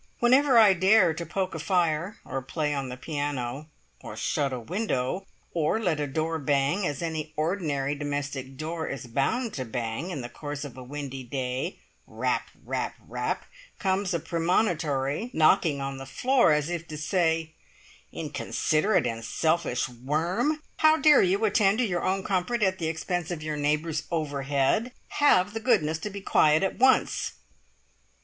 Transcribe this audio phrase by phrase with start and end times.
[0.17, 3.67] Whenever I dare to poke a fire, or play on the piano,
[3.99, 9.05] or shut a window, or let a door bang, as any ordinary domestic door is
[9.05, 11.77] bound to bang in the course of a windy day,
[12.07, 13.45] rap, rap, rap
[13.77, 17.51] comes a premonitory knocking on the floor, as if to say,
[18.11, 20.63] "Inconsiderate and selfish worm!
[20.77, 24.93] How dare you attend to your own comfort at the expense of your neighbours overhead?
[25.09, 27.33] Have the goodness to be quiet at once!"